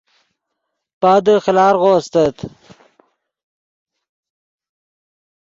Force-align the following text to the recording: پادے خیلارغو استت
پادے 1.01 1.35
خیلارغو 1.45 1.91
استت 1.97 2.37